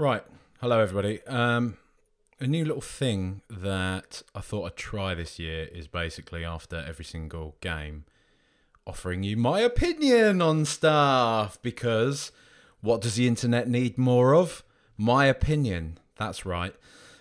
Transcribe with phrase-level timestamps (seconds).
[0.00, 0.22] Right.
[0.60, 1.26] Hello, everybody.
[1.26, 1.76] Um,
[2.38, 7.04] a new little thing that I thought I'd try this year is basically after every
[7.04, 8.04] single game
[8.86, 12.30] offering you my opinion on stuff because
[12.80, 14.62] what does the internet need more of?
[14.96, 15.98] My opinion.
[16.14, 16.76] That's right.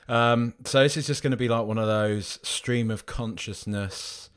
[0.07, 4.29] Um, so this is just going to be like one of those stream of consciousness,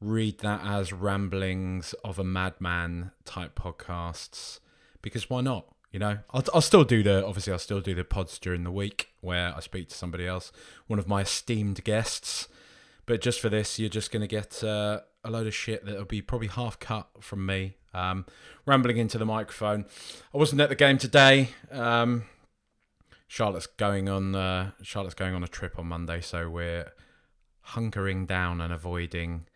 [0.00, 4.60] read that as ramblings of a madman type podcasts.
[5.02, 5.73] Because why not?
[5.94, 8.72] You know, I'll, I'll still do the obviously I'll still do the pods during the
[8.72, 10.50] week where I speak to somebody else,
[10.88, 12.48] one of my esteemed guests.
[13.06, 16.04] But just for this, you're just going to get uh, a load of shit that'll
[16.04, 18.26] be probably half cut from me, um,
[18.66, 19.84] rambling into the microphone.
[20.34, 21.50] I wasn't at the game today.
[21.70, 22.24] Um,
[23.28, 24.34] Charlotte's going on.
[24.34, 26.90] Uh, Charlotte's going on a trip on Monday, so we're
[27.68, 29.46] hunkering down and avoiding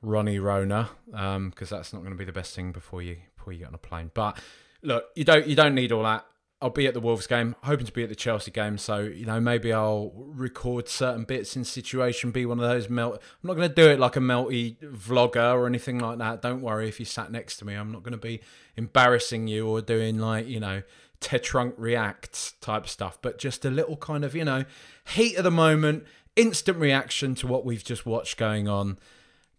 [0.00, 3.52] Ronnie Rona because um, that's not going to be the best thing before you before
[3.52, 4.12] you get on a plane.
[4.14, 4.38] But
[4.86, 6.24] look, you don't you don't need all that.
[6.62, 8.78] I'll be at the Wolves game, hoping to be at the Chelsea game.
[8.78, 12.30] So you know, maybe I'll record certain bits in situation.
[12.30, 13.16] Be one of those melt.
[13.16, 16.40] I'm not going to do it like a melty vlogger or anything like that.
[16.40, 17.74] Don't worry if you sat next to me.
[17.74, 18.40] I'm not going to be
[18.76, 20.82] embarrassing you or doing like you know
[21.20, 23.18] Tetrunk reacts type stuff.
[23.20, 24.64] But just a little kind of you know
[25.08, 26.04] heat of the moment,
[26.36, 28.98] instant reaction to what we've just watched going on.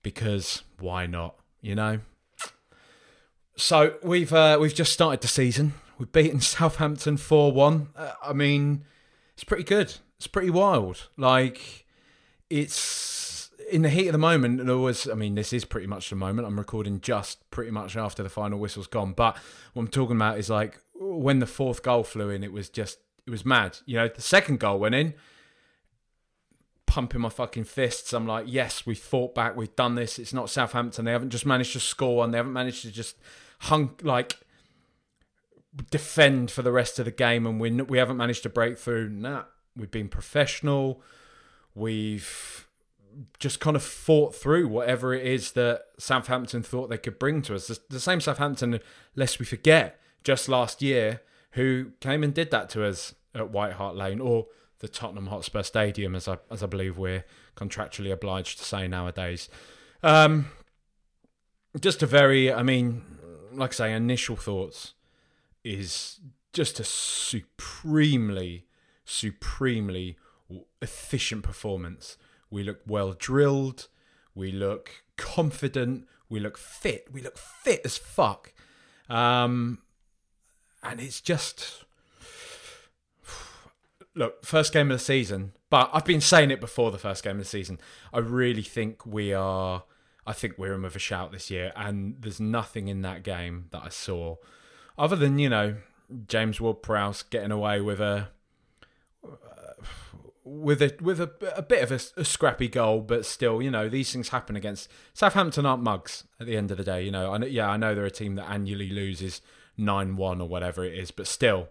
[0.02, 1.36] Because why not?
[1.62, 2.00] You know,
[3.58, 5.74] so we've uh, we've just started the season.
[5.98, 7.90] We've beaten Southampton four one.
[7.96, 8.86] Uh, I mean,
[9.34, 9.96] it's pretty good.
[10.18, 11.10] It's pretty wild.
[11.18, 11.86] Like
[12.50, 14.66] it's in the heat of the moment.
[14.66, 15.10] There was.
[15.10, 16.48] I mean, this is pretty much the moment.
[16.48, 19.14] I'm recording just pretty much after the final whistle's gone.
[19.14, 19.38] But
[19.74, 22.44] what I'm talking about is like when the fourth goal flew in.
[22.44, 23.80] It was just it was mad.
[23.86, 25.16] You know, the second goal went in
[26.88, 28.14] pumping my fucking fists.
[28.14, 29.56] I'm like, yes, we fought back.
[29.56, 30.18] We've done this.
[30.18, 31.06] It's not Southampton.
[31.06, 32.32] They haven't just managed to score one.
[32.32, 33.18] They haven't managed to just
[33.60, 34.40] hunk like
[35.92, 39.10] defend for the rest of the game, and we we haven't managed to break through.
[39.10, 39.44] Nah,
[39.76, 41.02] we've been professional.
[41.76, 42.68] We've
[43.40, 47.56] just kind of fought through whatever it is that Southampton thought they could bring to
[47.56, 47.68] us.
[47.68, 48.80] The, the same Southampton,
[49.16, 53.74] lest we forget, just last year, who came and did that to us at White
[53.74, 54.48] Hart Lane or
[54.80, 57.26] the Tottenham Hotspur Stadium, as I as I believe we're
[57.56, 59.50] contractually obliged to say nowadays.
[60.04, 60.52] Um,
[61.80, 63.04] just a very, I mean,
[63.54, 64.94] like I say, initial thoughts
[65.64, 66.20] is
[66.54, 68.66] just a supremely,
[69.06, 70.18] supremely
[70.82, 72.18] efficient performance.
[72.50, 73.88] We look well drilled.
[74.34, 76.08] We look confident.
[76.30, 77.08] We look fit.
[77.12, 78.54] We look fit as fuck.
[79.10, 79.80] Um,
[80.84, 81.86] and it's just
[84.16, 85.54] look first game of the season.
[85.70, 87.80] But I've been saying it before the first game of the season.
[88.14, 89.84] I really think we are
[90.28, 93.68] I think we're in with a shout this year, and there's nothing in that game
[93.72, 94.36] that I saw,
[94.98, 95.78] other than you know
[96.28, 98.30] James Ward-Prowse getting away with a
[100.48, 103.90] with a with a, a bit of a, a, scrappy goal, but still, you know,
[103.90, 107.04] these things happen against Southampton aren't mugs at the end of the day.
[107.04, 109.42] You know, I, yeah, I know they're a team that annually loses
[109.78, 111.70] nine one or whatever it is, but still,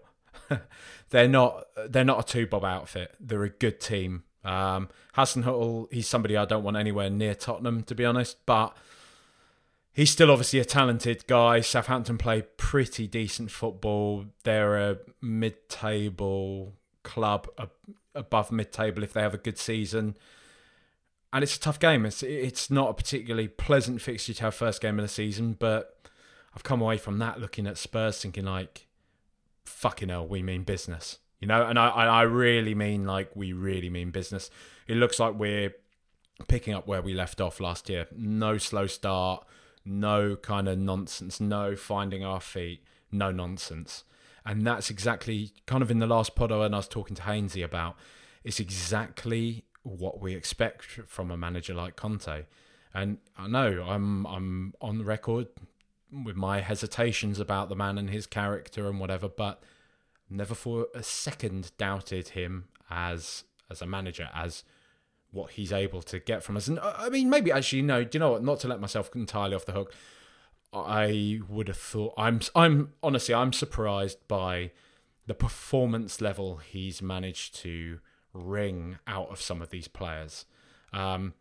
[1.09, 3.15] they're not they're not a two bob outfit.
[3.19, 4.23] They're a good team.
[4.47, 4.87] Um,
[5.17, 8.75] Hasenhüttl, he's somebody I don't want anywhere near Tottenham, to be honest, but
[9.91, 11.59] he's still obviously a talented guy.
[11.59, 14.25] Southampton play pretty decent football.
[14.43, 17.47] They're a mid table club,
[18.15, 20.15] above mid table if they have a good season.
[21.33, 22.05] And it's a tough game.
[22.05, 26.07] It's it's not a particularly pleasant fixture to have first game of the season, but
[26.55, 28.87] I've come away from that looking at Spurs thinking like,
[29.65, 33.89] fucking hell, we mean business you know and i i really mean like we really
[33.89, 34.49] mean business.
[34.87, 35.73] It looks like we're
[36.47, 38.07] picking up where we left off last year.
[38.15, 39.45] No slow start
[39.83, 44.03] no kind of nonsense no finding our feet no nonsense.
[44.45, 47.63] And that's exactly kind of in the last pod when i was talking to hainsey
[47.63, 47.95] about
[48.43, 52.45] it's exactly what we expect from a manager like conte.
[52.93, 55.47] And i know i'm i'm on record
[56.11, 59.61] with my hesitations about the man and his character and whatever but
[60.29, 64.63] never for a second doubted him as as a manager, as
[65.31, 66.67] what he's able to get from us.
[66.67, 68.43] And uh, I mean, maybe actually, no, do you know what?
[68.43, 69.93] Not to let myself entirely off the hook.
[70.73, 74.71] I would have thought I'm I'm honestly I'm surprised by
[75.25, 77.99] the performance level he's managed to
[78.33, 80.45] wring out of some of these players.
[80.93, 81.33] Um,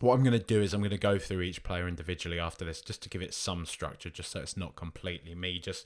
[0.00, 2.64] what I'm going to do is I'm going to go through each player individually after
[2.64, 5.84] this, just to give it some structure, just so it's not completely me just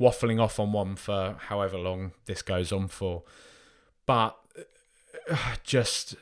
[0.00, 3.22] waffling off on one for however long this goes on for.
[4.06, 4.36] But
[5.30, 6.14] uh, just,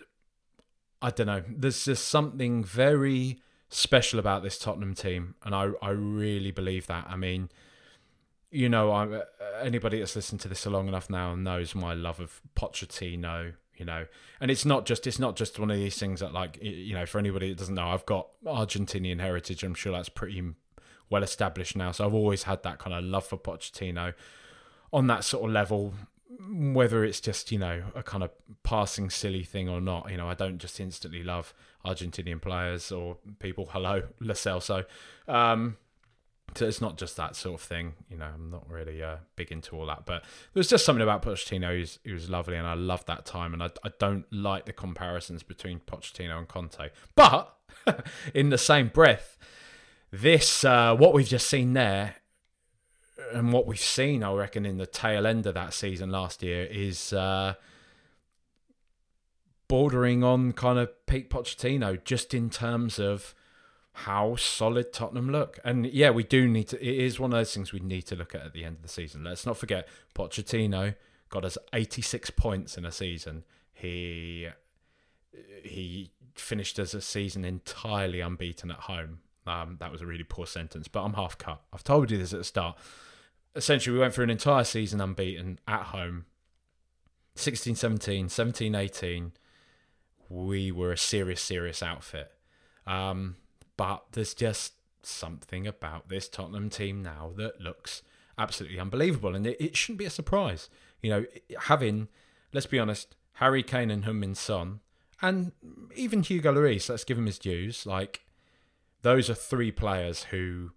[1.00, 1.44] I don't know.
[1.48, 3.38] There's just something very
[3.68, 7.06] special about this Tottenham team, and I I really believe that.
[7.08, 7.50] I mean,
[8.50, 9.20] you know, I'm, uh,
[9.62, 13.54] anybody that's listened to this for long enough now knows my love of Pochettino.
[13.78, 14.06] You know,
[14.40, 17.06] and it's not just it's not just one of these things that like you know
[17.06, 19.62] for anybody that doesn't know, I've got Argentinian heritage.
[19.62, 20.42] I'm sure that's pretty
[21.10, 21.92] well established now.
[21.92, 24.14] So I've always had that kind of love for Pochettino
[24.92, 25.94] on that sort of level
[26.50, 28.30] whether it's just you know a kind of
[28.62, 31.52] passing silly thing or not you know i don't just instantly love
[31.84, 34.84] argentinian players or people hello Lo
[35.26, 35.76] um
[36.54, 39.52] so it's not just that sort of thing you know i'm not really uh, big
[39.52, 40.24] into all that but
[40.54, 43.62] there's just something about pochettino who's, who was lovely and i love that time and
[43.62, 47.54] I, I don't like the comparisons between pochettino and conte but
[48.34, 49.36] in the same breath
[50.10, 52.16] this uh, what we've just seen there
[53.32, 56.64] and what we've seen, I reckon, in the tail end of that season last year
[56.64, 57.54] is uh,
[59.68, 63.34] bordering on kind of peak Pochettino, just in terms of
[64.04, 65.58] how solid Tottenham look.
[65.64, 66.76] And yeah, we do need to.
[66.76, 68.82] It is one of those things we need to look at at the end of
[68.82, 69.24] the season.
[69.24, 70.94] Let's not forget Pochettino
[71.30, 73.44] got us 86 points in a season.
[73.72, 74.48] He
[75.62, 79.20] he finished as a season entirely unbeaten at home.
[79.46, 81.62] Um, that was a really poor sentence, but I'm half cut.
[81.72, 82.76] I've told you this at the start
[83.58, 86.26] essentially we went through an entire season unbeaten at home
[87.34, 89.32] 16 17 17 18
[90.28, 92.32] we were a serious serious outfit
[92.86, 93.36] um,
[93.78, 98.02] but there's just something about this tottenham team now that looks
[98.36, 100.68] absolutely unbelievable and it, it shouldn't be a surprise
[101.00, 101.24] you know
[101.62, 102.08] having
[102.52, 104.80] let's be honest harry kane and Heung-min son
[105.22, 105.52] and
[105.96, 108.20] even hugo Lloris, let's give him his dues like
[109.02, 110.72] those are three players who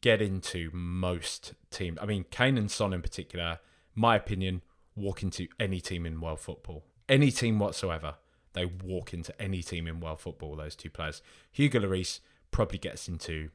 [0.00, 1.98] get into most teams.
[2.00, 3.60] I mean, Kane and Son in particular,
[3.94, 4.62] my opinion,
[4.96, 6.84] walk into any team in world football.
[7.08, 8.16] Any team whatsoever.
[8.54, 11.20] They walk into any team in world football, those two players.
[11.52, 12.20] Hugo Lloris
[12.50, 13.50] probably gets into,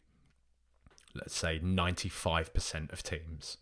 [1.15, 3.57] let's say, 95% of teams.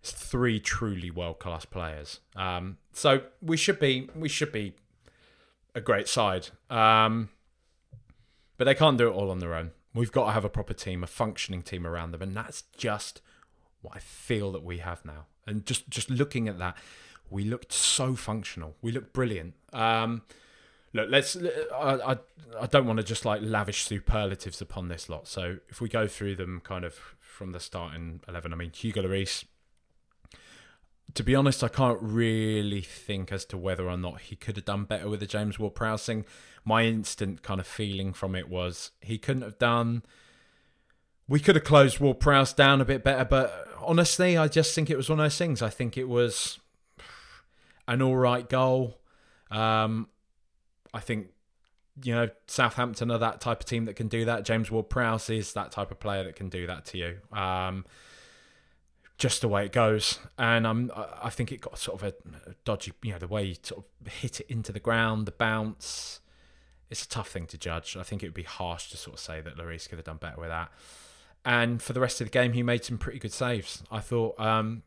[0.00, 2.20] It's three truly world class players.
[2.36, 4.74] Um, so we should be we should be
[5.74, 6.48] a great side.
[6.70, 7.30] Um,
[8.56, 9.72] but they can't do it all on their own.
[9.94, 13.22] We've got to have a proper team, a functioning team around them, and that's just
[13.80, 15.26] what I feel that we have now.
[15.46, 16.76] And just just looking at that,
[17.30, 18.76] we looked so functional.
[18.82, 19.54] We looked brilliant.
[19.72, 20.22] Um,
[20.92, 21.36] look, let's.
[21.74, 22.16] I, I,
[22.60, 25.28] I don't want to just like lavish superlatives upon this lot.
[25.28, 29.02] So if we go through them, kind of from the starting eleven, I mean Hugo
[29.02, 29.44] Lloris.
[31.14, 34.66] To be honest, I can't really think as to whether or not he could have
[34.66, 36.26] done better with the James Ward-Prowse thing
[36.68, 40.02] my instant kind of feeling from it was he couldn't have done.
[41.26, 44.90] We could have closed Ward Prowse down a bit better, but honestly, I just think
[44.90, 45.62] it was one of those things.
[45.62, 46.58] I think it was
[47.86, 48.98] an all right goal.
[49.50, 50.08] Um,
[50.92, 51.28] I think
[52.02, 54.44] you know Southampton are that type of team that can do that.
[54.44, 57.16] James Ward Prowse is that type of player that can do that to you.
[57.36, 57.84] Um,
[59.16, 62.92] just the way it goes, and I'm I think it got sort of a, dodgy,
[63.02, 66.20] you know, the way he sort of hit it into the ground, the bounce
[66.90, 67.96] it's a tough thing to judge.
[67.96, 70.16] I think it would be harsh to sort of say that Lloris could have done
[70.16, 70.70] better with that.
[71.44, 73.82] And for the rest of the game, he made some pretty good saves.
[73.90, 74.82] I thought, um,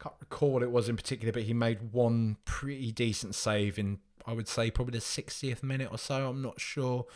[0.00, 3.98] can't recall what it was in particular, but he made one pretty decent save in,
[4.26, 6.28] I would say, probably the 60th minute or so.
[6.28, 7.06] I'm not sure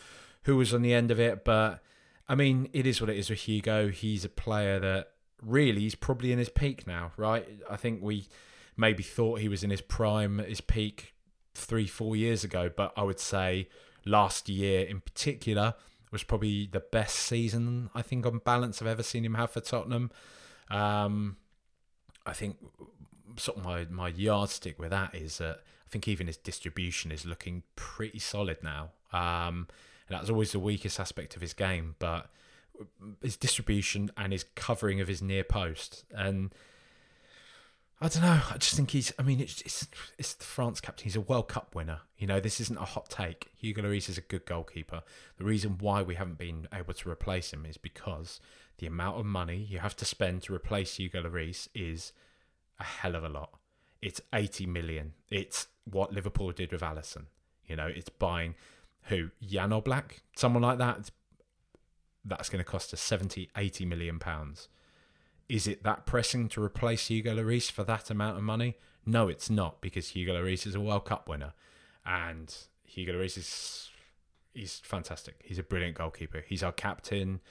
[0.43, 1.81] who was on the end of it, but
[2.27, 3.89] I mean, it is what it is with Hugo.
[3.89, 7.47] He's a player that really he's probably in his peak now, right?
[7.69, 8.27] I think we
[8.77, 11.13] maybe thought he was in his prime, his peak
[11.53, 13.69] three, four years ago, but I would say
[14.05, 15.75] last year in particular
[16.11, 19.61] was probably the best season I think on balance I've ever seen him have for
[19.61, 20.11] Tottenham.
[20.69, 21.37] Um,
[22.25, 22.57] I think
[23.37, 27.25] sort of my my yardstick with that is that I think even his distribution is
[27.25, 28.91] looking pretty solid now.
[29.13, 29.67] Um,
[30.07, 32.29] and that's always the weakest aspect of his game, but
[33.21, 36.53] his distribution and his covering of his near post and
[38.01, 38.41] I don't know.
[38.51, 39.13] I just think he's.
[39.17, 39.87] I mean, it's it's,
[40.17, 41.05] it's the France captain.
[41.05, 42.01] He's a World Cup winner.
[42.17, 43.49] You know, this isn't a hot take.
[43.55, 45.01] Hugo Lloris is a good goalkeeper.
[45.37, 48.41] The reason why we haven't been able to replace him is because
[48.79, 52.11] the amount of money you have to spend to replace Hugo Lloris is
[52.79, 53.51] a hell of a lot.
[54.05, 55.13] It's eighty million.
[55.29, 57.25] It's what Liverpool did with Alisson.
[57.65, 58.53] You know, it's buying
[59.05, 61.09] who Jan Oblak, someone like that.
[62.23, 64.67] That's going to cost us 70, 80 million pounds.
[65.47, 68.77] Is it that pressing to replace Hugo Lloris for that amount of money?
[69.05, 71.53] No, it's not because Hugo Lloris is a World Cup winner,
[72.05, 73.89] and Hugo Lloris is
[74.53, 75.41] he's fantastic.
[75.43, 76.43] He's a brilliant goalkeeper.
[76.47, 77.41] He's our captain.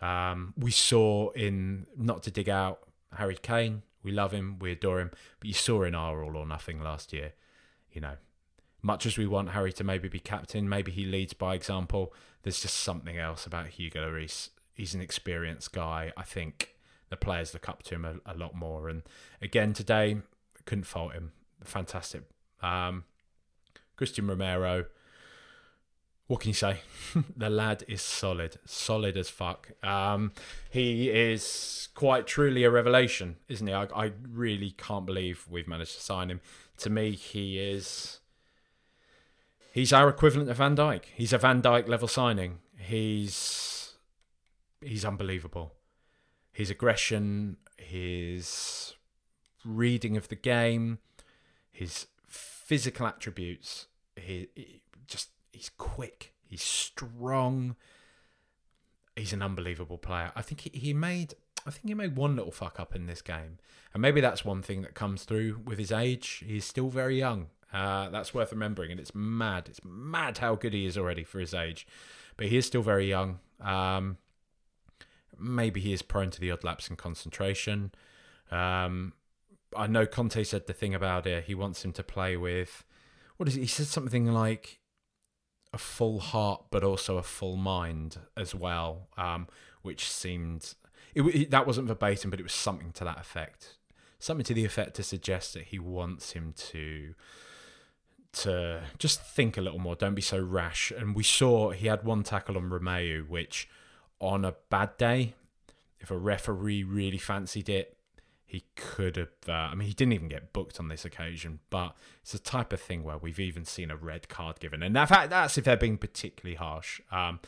[0.00, 2.80] Um, we saw in not to dig out
[3.14, 3.82] Harry Kane.
[4.02, 4.58] We love him.
[4.58, 5.10] We adore him.
[5.38, 7.32] But you saw in our All or Nothing last year.
[7.92, 8.16] You know,
[8.82, 12.12] much as we want Harry to maybe be captain, maybe he leads by example.
[12.42, 14.50] There's just something else about Hugo Lloris.
[14.74, 16.12] He's an experienced guy.
[16.16, 16.76] I think
[17.10, 18.88] the players look up to him a, a lot more.
[18.88, 19.02] And
[19.42, 20.18] again today,
[20.64, 21.32] couldn't fault him.
[21.64, 22.22] Fantastic.
[22.62, 23.04] Um,
[23.96, 24.86] Christian Romero.
[26.30, 26.76] What can you say?
[27.36, 29.72] the lad is solid, solid as fuck.
[29.82, 30.30] Um,
[30.70, 33.72] he is quite truly a revelation, isn't he?
[33.74, 36.40] I, I really can't believe we've managed to sign him.
[36.76, 38.20] To me, he is
[39.72, 41.02] he's our equivalent of Van Dijk.
[41.16, 42.58] He's a Van Dijk level signing.
[42.78, 43.94] He's
[44.80, 45.72] he's unbelievable.
[46.52, 48.94] His aggression, his
[49.64, 51.00] reading of the game,
[51.72, 53.88] his physical attributes.
[54.14, 56.34] He, he just he's quick.
[56.42, 57.76] He's strong.
[59.16, 60.32] He's an unbelievable player.
[60.34, 61.34] I think he, he made
[61.66, 63.58] I think he made one little fuck up in this game,
[63.92, 66.42] and maybe that's one thing that comes through with his age.
[66.46, 67.48] He's still very young.
[67.72, 69.68] Uh, that's worth remembering, and it's mad.
[69.68, 71.86] It's mad how good he is already for his age,
[72.36, 73.40] but he is still very young.
[73.60, 74.16] Um,
[75.38, 77.92] maybe he is prone to the odd lapse in concentration.
[78.50, 79.12] Um,
[79.76, 81.44] I know Conte said the thing about it.
[81.44, 82.84] He wants him to play with
[83.36, 83.60] what is it?
[83.60, 84.79] He said something like
[85.72, 89.46] a full heart, but also a full mind as well, um,
[89.82, 90.74] which seemed
[91.14, 93.76] it, it, that wasn't verbatim, but it was something to that effect.
[94.18, 97.14] Something to the effect to suggest that he wants him to
[98.32, 99.96] to just think a little more.
[99.96, 100.92] Don't be so rash.
[100.96, 103.68] And we saw he had one tackle on Romeu, which
[104.20, 105.34] on a bad day,
[105.98, 107.96] if a referee really fancied it,
[108.50, 109.28] he could have.
[109.48, 112.72] Uh, I mean, he didn't even get booked on this occasion, but it's a type
[112.72, 115.76] of thing where we've even seen a red card given, and fact, that's if they're
[115.76, 117.00] being particularly harsh.
[117.12, 117.38] Um,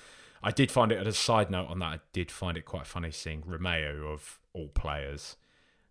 [0.44, 1.86] I did find it as a side note on that.
[1.86, 5.36] I did find it quite funny seeing Romeu of all players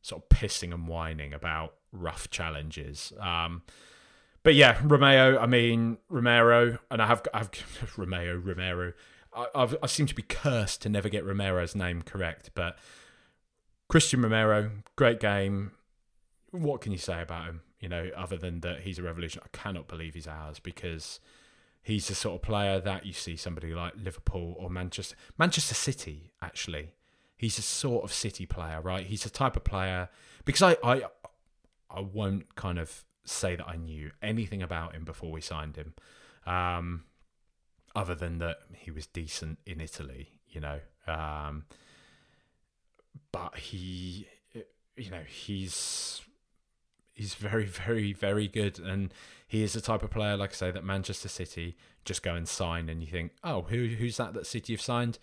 [0.02, 3.14] sort of pissing and whining about rough challenges.
[3.20, 3.62] Um,
[4.44, 5.38] but yeah, Romeo.
[5.38, 7.52] I mean Romero, and I have I've
[7.98, 8.94] Romeo Romero.
[9.34, 12.78] I, I've, I seem to be cursed to never get Romero's name correct, but
[13.92, 15.74] Christian Romero, great game.
[16.52, 17.62] What can you say about him?
[17.82, 19.42] You know, other than that he's a revolution.
[19.44, 21.20] I cannot believe he's ours because
[21.84, 26.32] he's the sort of player that you see somebody like Liverpool or Manchester Manchester City
[26.42, 26.94] actually.
[27.36, 29.06] He's a sort of City player, right?
[29.06, 30.08] He's the type of player
[30.46, 31.04] because I I
[31.90, 35.96] I won't kind of say that I knew anything about him before we signed him,
[36.46, 37.04] um,
[37.94, 40.80] other than that he was decent in Italy, you know.
[41.08, 41.66] Um,
[43.32, 44.28] but he,
[44.96, 46.22] you know, he's
[47.14, 49.14] he's very, very, very good, and
[49.48, 52.48] he is the type of player, like I say, that Manchester City just go and
[52.48, 55.20] sign, and you think, oh, who who's that that City have signed?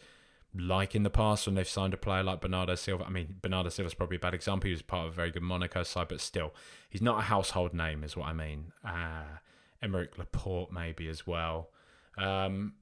[0.54, 3.04] like in the past when they've signed a player like Bernardo Silva.
[3.04, 4.68] I mean, Bernardo Silva's probably a bad example.
[4.68, 6.54] He was part of a very good Monaco side, but still,
[6.88, 8.73] he's not a household name, is what I mean.
[8.85, 9.38] Uh,
[9.83, 11.71] Aymeric Laporte, maybe as well.
[12.16, 12.75] Um,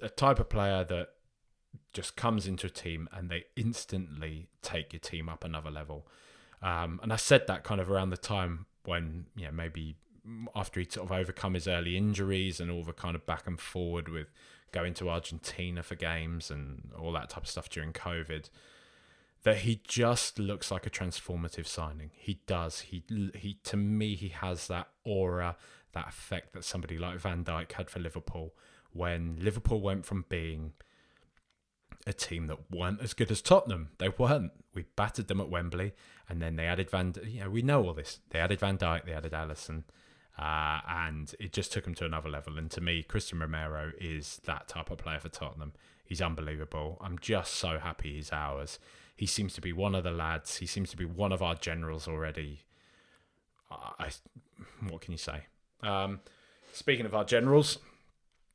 [0.00, 1.08] a type of player that
[1.92, 6.06] just comes into a team and they instantly take your team up another level.
[6.62, 9.96] Um, and I said that kind of around the time when, you know, maybe
[10.54, 13.58] after he'd sort of overcome his early injuries and all the kind of back and
[13.58, 14.28] forward with
[14.70, 18.48] going to Argentina for games and all that type of stuff during COVID,
[19.42, 22.10] that he just looks like a transformative signing.
[22.14, 22.80] He does.
[22.80, 23.02] He
[23.34, 25.56] he to me he has that aura,
[25.92, 28.54] that effect that somebody like Van Dijk had for Liverpool
[28.92, 30.72] when Liverpool went from being
[32.06, 33.90] a team that weren't as good as Tottenham.
[33.98, 34.52] They weren't.
[34.74, 35.92] We battered them at Wembley,
[36.28, 37.14] and then they added Van.
[37.24, 38.20] You know, we know all this.
[38.30, 39.04] They added Van Dijk.
[39.04, 39.84] They added Alisson,
[40.38, 42.58] Uh, and it just took them to another level.
[42.58, 45.74] And to me, Christian Romero is that type of player for Tottenham.
[46.04, 46.98] He's unbelievable.
[47.00, 48.78] I'm just so happy he's ours.
[49.14, 50.56] He seems to be one of the lads.
[50.56, 52.62] He seems to be one of our generals already.
[53.70, 54.10] I,
[54.88, 55.46] what can you say?
[55.82, 56.20] Um,
[56.72, 57.78] speaking of our generals,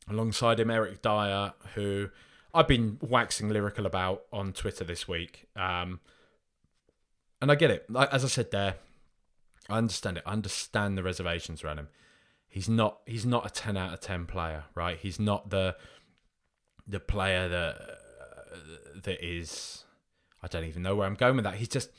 [0.09, 2.09] alongside him, Eric Dier, who
[2.53, 5.47] I've been waxing lyrical about on Twitter this week.
[5.55, 5.99] Um,
[7.41, 7.85] and I get it.
[8.11, 8.75] As I said there,
[9.69, 10.23] I understand it.
[10.25, 11.89] I understand the reservations around him.
[12.47, 12.99] He's not.
[13.05, 14.97] He's not a ten out of ten player, right?
[14.97, 15.75] He's not the
[16.87, 19.83] the player that uh, that is.
[20.41, 21.55] I don't even know where I'm going with that.
[21.55, 21.89] He's just.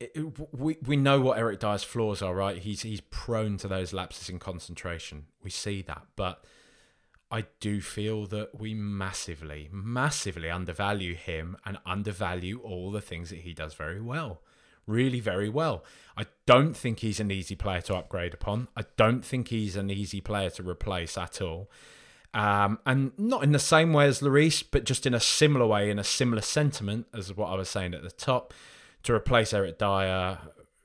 [0.00, 0.16] It,
[0.52, 2.56] we we know what Eric Dier's flaws are, right?
[2.56, 5.26] He's he's prone to those lapses in concentration.
[5.42, 6.42] We see that, but
[7.30, 13.40] I do feel that we massively, massively undervalue him and undervalue all the things that
[13.40, 14.40] he does very well.
[14.86, 15.84] Really, very well.
[16.16, 18.66] I don't think he's an easy player to upgrade upon.
[18.76, 21.70] I don't think he's an easy player to replace at all.
[22.34, 25.90] Um, and not in the same way as Lloris, but just in a similar way,
[25.90, 28.52] in a similar sentiment as what I was saying at the top.
[29.04, 30.38] To replace Eric Dier,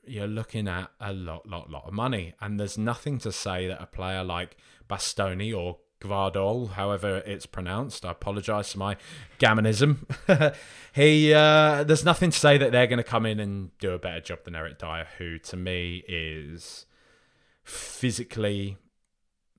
[0.06, 2.34] you're looking at a lot, lot, lot of money.
[2.40, 4.56] And there's nothing to say that a player like
[4.88, 8.04] Bastoni or Gvardiol, however it's pronounced.
[8.04, 8.96] I apologise for my
[9.38, 10.54] gammonism.
[10.92, 13.98] he, uh, there's nothing to say that they're going to come in and do a
[13.98, 16.86] better job than Eric Dier, who to me is
[17.64, 18.76] physically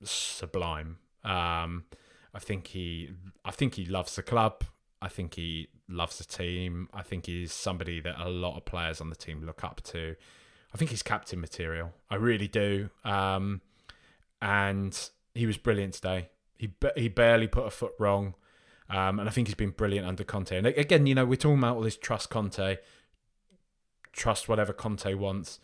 [0.02, 0.98] sublime.
[1.24, 1.84] Um,
[2.32, 3.10] I think he,
[3.44, 4.64] I think he loves the club.
[5.00, 6.88] I think he loves the team.
[6.92, 10.16] I think he's somebody that a lot of players on the team look up to.
[10.72, 11.92] I think he's captain material.
[12.10, 12.90] I really do.
[13.04, 13.62] Um,
[14.40, 16.28] and he was brilliant today.
[16.56, 18.34] He he barely put a foot wrong,
[18.90, 20.56] um, and I think he's been brilliant under Conte.
[20.56, 22.78] And again, you know, we're talking about all this trust Conte,
[24.12, 25.60] trust whatever Conte wants.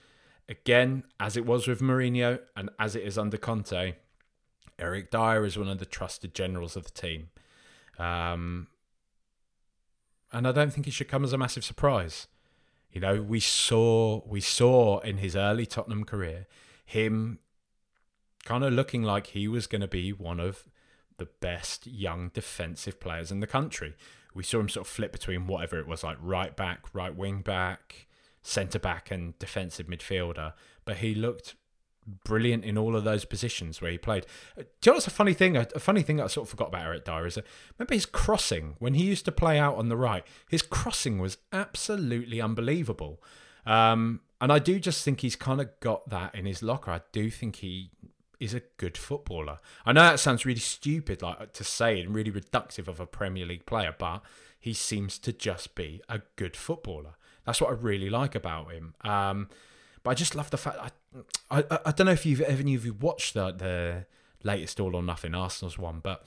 [0.48, 3.94] Again, as it was with Mourinho, and as it is under Conte,
[4.78, 7.30] Eric Dier is one of the trusted generals of the team.
[7.98, 8.68] Um,
[10.32, 12.26] and I don't think it should come as a massive surprise.
[12.92, 16.46] You know, we saw we saw in his early Tottenham career
[16.84, 17.38] him
[18.44, 20.64] kind of looking like he was going to be one of
[21.18, 23.94] the best young defensive players in the country.
[24.34, 27.40] We saw him sort of flip between whatever it was like right back, right wing
[27.40, 28.06] back,
[28.42, 30.54] centre back, and defensive midfielder.
[30.84, 31.54] But he looked
[32.24, 34.26] brilliant in all of those positions where he played.
[34.58, 35.56] Uh, do you know what's a funny thing?
[35.56, 37.46] A, funny thing I sort of forgot about Eric Dier is that
[37.78, 40.26] remember his crossing when he used to play out on the right.
[40.48, 43.22] His crossing was absolutely unbelievable.
[43.64, 46.90] Um, and I do just think he's kind of got that in his locker.
[46.90, 47.90] I do think he
[48.40, 49.58] is a good footballer.
[49.86, 53.46] I know that sounds really stupid, like to say and really reductive of a Premier
[53.46, 54.22] League player, but
[54.58, 57.16] he seems to just be a good footballer.
[57.44, 58.94] That's what I really like about him.
[59.02, 59.48] Um,
[60.02, 60.78] but I just love the fact
[61.50, 64.06] I, I, I don't know if you've ever any of you watched the the
[64.42, 66.24] latest All or Nothing Arsenal's one, but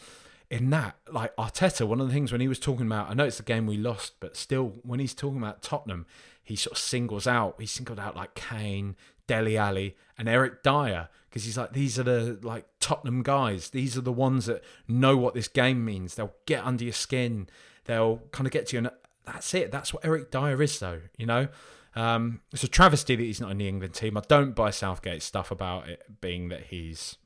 [0.49, 3.25] in that, like Arteta, one of the things when he was talking about, I know
[3.25, 6.05] it's the game we lost, but still, when he's talking about Tottenham,
[6.43, 8.95] he sort of singles out, he singled out like Kane,
[9.27, 13.69] Dele Alli, and Eric Dier because he's like, these are the like Tottenham guys.
[13.69, 16.15] These are the ones that know what this game means.
[16.15, 17.47] They'll get under your skin.
[17.85, 18.89] They'll kind of get to you, and
[19.23, 19.71] that's it.
[19.71, 21.01] That's what Eric Dier is, though.
[21.15, 21.47] You know,
[21.95, 24.17] um, it's a travesty that he's not in the England team.
[24.17, 27.17] I don't buy Southgate stuff about it being that he's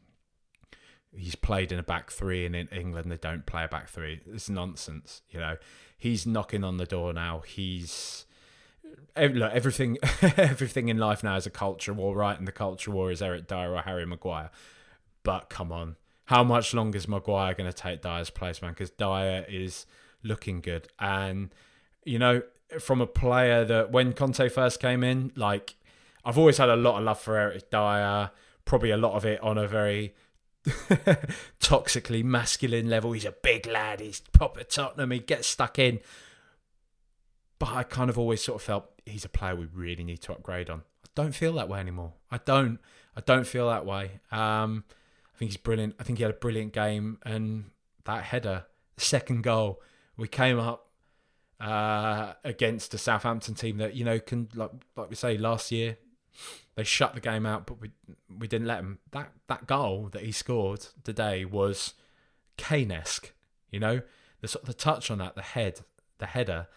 [1.16, 4.20] he's played in a back three, and in England they don't play a back three.
[4.26, 5.22] It's nonsense.
[5.30, 5.56] You know,
[5.98, 7.44] he's knocking on the door now.
[7.46, 8.26] He's
[9.18, 12.38] look, everything everything in life now is a culture war, right?
[12.38, 14.50] And the culture war is Eric Dier or Harry Maguire.
[15.24, 18.72] But come on, how much longer is Maguire going to take Dier's place, man?
[18.72, 19.86] Because Dier is
[20.24, 21.54] looking good, and
[22.04, 22.42] you know,
[22.80, 25.76] from a player that when Conte first came in, like
[26.24, 28.32] I've always had a lot of love for Eric Dier.
[28.64, 30.14] Probably a lot of it on a very
[31.60, 33.12] toxically masculine level.
[33.12, 34.00] He's a big lad.
[34.00, 35.12] He's proper Tottenham.
[35.12, 36.00] He gets stuck in.
[37.62, 40.32] But I kind of always sort of felt he's a player we really need to
[40.32, 40.80] upgrade on.
[40.80, 42.14] I don't feel that way anymore.
[42.32, 42.80] I don't.
[43.16, 44.20] I don't feel that way.
[44.32, 44.84] Um,
[45.36, 45.94] I think he's brilliant.
[46.00, 47.66] I think he had a brilliant game, and
[48.06, 48.66] that header,
[48.98, 49.80] second goal,
[50.18, 50.88] we came up
[51.60, 56.00] uh, against a Southampton team that you know can like like we say last year
[56.74, 57.92] they shut the game out, but we
[58.40, 58.98] we didn't let them.
[59.12, 61.94] That that goal that he scored today was
[62.58, 63.32] Kane-esque.
[63.70, 64.02] You know
[64.42, 65.82] the the touch on that, the head,
[66.18, 66.68] the header,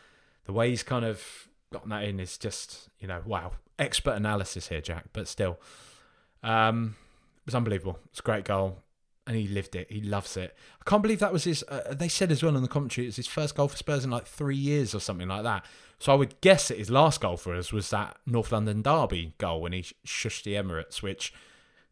[0.45, 3.53] the way he's kind of gotten that in is just, you know, wow.
[3.79, 5.59] Expert analysis here, Jack, but still.
[6.43, 6.97] Um,
[7.39, 7.99] it was unbelievable.
[8.11, 8.79] It's a great goal.
[9.27, 9.91] And he lived it.
[9.91, 10.55] He loves it.
[10.81, 11.65] I can't believe that was his.
[11.67, 14.11] Uh, they said as well in the commentary, it's his first goal for Spurs in
[14.11, 15.65] like three years or something like that.
[15.99, 19.33] So I would guess that his last goal for us was that North London Derby
[19.39, 21.33] goal when he shushed the Emirates, which,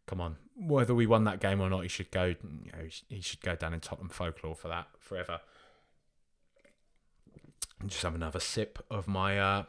[0.06, 2.26] come on, whether we won that game or not, he should go.
[2.26, 5.40] You know, he should go down in Tottenham folklore for that forever
[7.88, 9.64] just have another sip of my uh,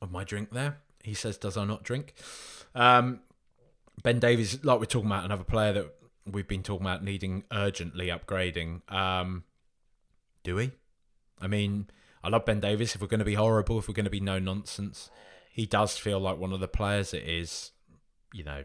[0.00, 0.78] of my drink there.
[1.02, 2.14] He says, "Does I not drink?"
[2.74, 3.20] Um,
[4.02, 5.94] ben Davies, like we're talking about, another player that
[6.26, 8.90] we've been talking about needing urgently upgrading.
[8.92, 9.44] Um,
[10.42, 10.72] do we?
[11.40, 11.88] I mean,
[12.22, 12.94] I love Ben Davies.
[12.94, 15.10] If we're going to be horrible, if we're going to be no nonsense,
[15.52, 17.72] he does feel like one of the players that is,
[18.32, 18.64] you know,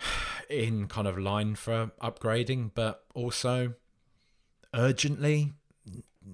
[0.50, 3.74] in kind of line for upgrading, but also
[4.74, 5.52] urgently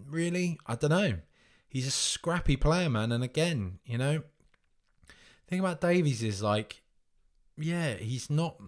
[0.08, 1.14] really, I don't know.
[1.68, 3.12] He's a scrappy player, man.
[3.12, 4.22] And again, you know,
[5.48, 6.82] thing about Davies is like,
[7.56, 8.60] yeah, he's not.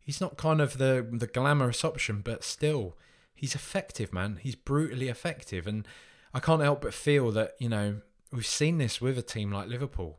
[0.00, 2.96] He's not kind of the the glamorous option, but still,
[3.34, 4.38] he's effective, man.
[4.40, 5.86] He's brutally effective, and
[6.32, 8.00] I can't help but feel that you know
[8.32, 10.18] we've seen this with a team like Liverpool.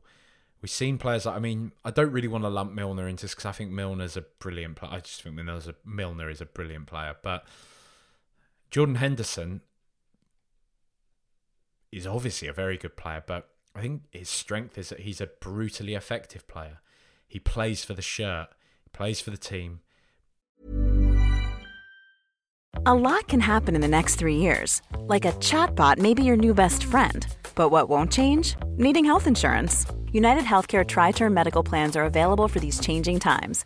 [0.61, 3.33] We've seen players like I mean, I don't really want to lump Milner into this
[3.33, 4.93] because I think Milner's a brilliant player.
[4.93, 7.45] I just think Milner's a, Milner is a brilliant player, but
[8.69, 9.61] Jordan Henderson
[11.91, 15.29] is obviously a very good player, but I think his strength is that he's a
[15.39, 16.79] brutally effective player.
[17.27, 18.47] He plays for the shirt,
[18.83, 19.81] he plays for the team.
[22.85, 24.81] A lot can happen in the next three years.
[24.99, 27.25] Like a chatbot may be your new best friend.
[27.55, 28.55] But what won't change?
[28.77, 29.85] Needing health insurance.
[30.11, 33.65] United Healthcare Tri Term Medical Plans are available for these changing times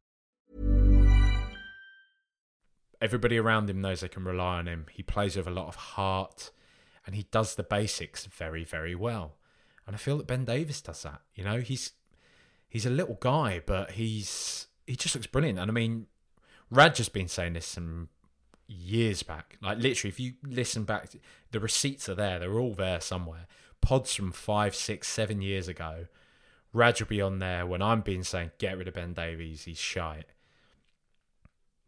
[3.01, 4.85] Everybody around him knows they can rely on him.
[4.91, 6.51] He plays with a lot of heart
[7.05, 9.35] and he does the basics very, very well.
[9.87, 11.21] And I feel that Ben Davies does that.
[11.35, 11.93] You know, he's
[12.69, 15.59] he's a little guy, but he's he just looks brilliant.
[15.59, 16.07] And I mean,
[16.69, 18.09] Raj just been saying this some
[18.67, 19.57] years back.
[19.61, 21.09] Like literally, if you listen back,
[21.51, 22.39] the receipts are there.
[22.39, 23.47] They're all there somewhere.
[23.81, 26.05] Pods from five, six, seven years ago.
[26.73, 29.63] Raj will be on there when I'm being saying get rid of Ben Davies.
[29.63, 30.27] He's shite.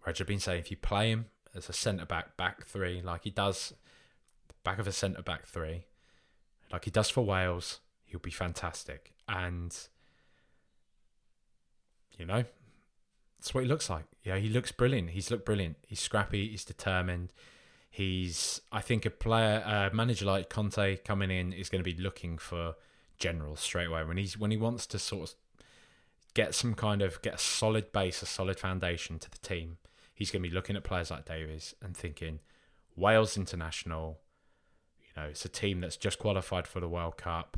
[0.05, 3.23] Raj have been saying if you play him as a centre back, back three, like
[3.23, 3.73] he does,
[4.63, 5.85] back of a centre back three,
[6.71, 9.13] like he does for Wales, he'll be fantastic.
[9.27, 9.75] And
[12.17, 12.43] you know,
[13.39, 14.05] that's what he looks like.
[14.23, 15.11] Yeah, he looks brilliant.
[15.11, 15.77] He's looked brilliant.
[15.85, 16.49] He's scrappy.
[16.49, 17.33] He's determined.
[17.89, 22.01] He's, I think, a player, a manager like Conte coming in is going to be
[22.01, 22.75] looking for
[23.19, 25.35] generals straight away when he's when he wants to sort of
[26.33, 29.77] get some kind of get a solid base, a solid foundation to the team.
[30.13, 32.39] He's going to be looking at players like Davies and thinking,
[32.95, 34.19] Wales international,
[35.01, 37.57] you know, it's a team that's just qualified for the World Cup.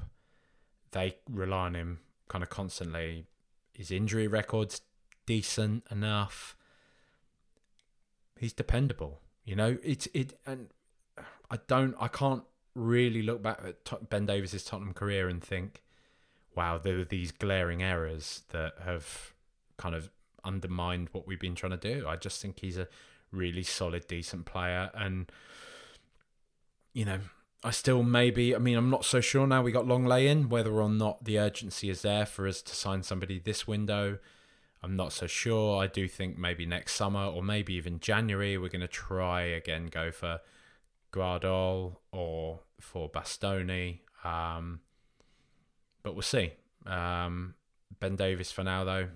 [0.92, 3.26] They rely on him kind of constantly.
[3.74, 4.82] His injury record's
[5.26, 6.56] decent enough.
[8.40, 9.20] He's dependable.
[9.44, 10.70] You know, it's it, and
[11.52, 15.84] I don't, I can't really look back at Ben Davies's Tottenham career and think,
[16.56, 19.34] wow, there were these glaring errors that have
[19.78, 20.10] kind of
[20.46, 22.08] undermined what we've been trying to do.
[22.08, 22.88] I just think he's a
[23.32, 25.32] really solid, decent player, and
[26.94, 27.20] you know,
[27.64, 28.56] I still maybe.
[28.56, 29.62] I mean, I'm not so sure now.
[29.62, 33.04] We got Lenglet in whether or not the urgency is there for us to sign
[33.04, 34.20] somebody this window.
[34.86, 35.82] I'm not so sure.
[35.82, 39.88] I do think maybe next summer or maybe even January we're going to try again
[39.88, 40.42] go for
[41.12, 44.02] Gvardiol or for Bastoni.
[44.24, 44.82] Um,
[46.04, 46.54] but we'll see.
[46.86, 47.56] Um,
[48.00, 49.08] ben Davies for now though.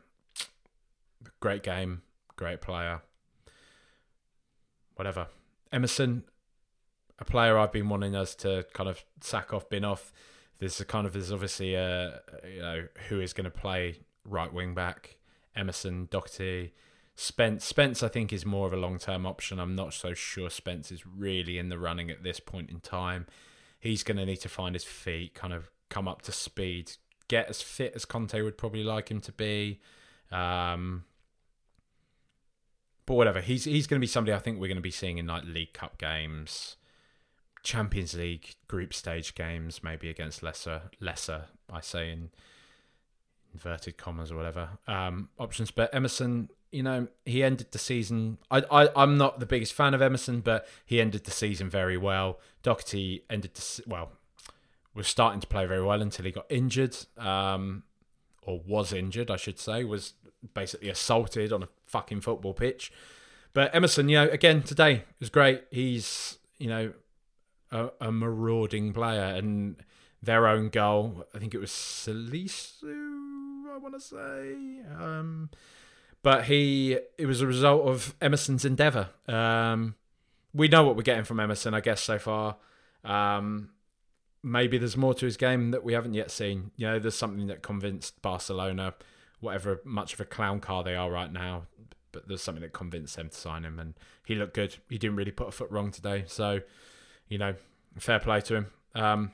[1.40, 2.02] Great game,
[2.36, 3.02] great player.
[4.96, 5.28] Whatever.
[5.72, 6.24] Emerson,
[7.20, 10.12] a player I've been wanting us to kind of sack off, bin off.
[10.60, 14.52] There's a kind of there's obviously a you know who is going to play right
[14.52, 15.18] wing back.
[15.56, 16.74] Emerson, Doherty,
[17.16, 17.66] Spence.
[17.66, 19.60] Spence, I think, is more of a long term option.
[19.60, 23.28] I'm not so sure Spence is really in the running at this point in time.
[23.80, 26.94] He's going to need to find his feet, kind of come up to speed,
[27.28, 29.80] get as fit as Conte would probably like him to be.
[30.32, 31.06] Um,
[33.10, 35.18] but whatever, he's he's going to be somebody I think we're going to be seeing
[35.18, 36.76] in like League Cup games,
[37.64, 41.46] Champions League group stage games, maybe against lesser lesser.
[41.74, 42.30] I say in
[43.52, 45.72] inverted commas or whatever um, options.
[45.72, 48.38] But Emerson, you know, he ended the season.
[48.52, 51.98] I, I I'm not the biggest fan of Emerson, but he ended the season very
[51.98, 52.40] well.
[52.62, 54.12] Doherty ended the well
[54.94, 57.82] was starting to play very well until he got injured, um,
[58.44, 60.14] or was injured, I should say, was
[60.54, 62.92] basically assaulted on a fucking football pitch.
[63.54, 65.64] But Emerson, you know, again today was great.
[65.72, 66.94] He's you know
[67.72, 69.78] a, a marauding player, and
[70.22, 71.26] their own goal.
[71.34, 73.74] I think it was Salisu.
[73.74, 74.82] I want to say.
[75.00, 75.50] Um,
[76.22, 79.10] but he it was a result of Emerson's endeavour.
[79.28, 79.96] Um,
[80.54, 82.58] we know what we're getting from Emerson, I guess, so far.
[83.04, 83.70] Um,
[84.44, 86.72] maybe there's more to his game that we haven't yet seen.
[86.76, 88.96] You know, there's something that convinced Barcelona,
[89.40, 91.64] whatever much of a clown car they are right now,
[92.12, 93.94] but there's something that convinced them to sign him, and
[94.26, 94.78] he looked good.
[94.90, 96.62] He didn't really put a foot wrong today, so
[97.28, 97.56] you know,
[97.98, 98.68] fair play to him.
[98.96, 99.32] Um,